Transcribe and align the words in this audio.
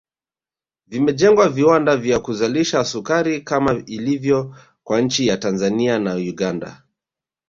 Vimejengwa 0.87 1.49
viwanda 1.49 1.97
vya 1.97 2.19
kuzalisha 2.19 2.83
sukari 2.83 3.41
kama 3.41 3.83
ilivyo 3.85 4.55
kwa 4.83 5.01
nchi 5.01 5.27
za 5.27 5.37
Tanzania 5.37 5.99
na 5.99 6.15
Uganda 6.15 6.83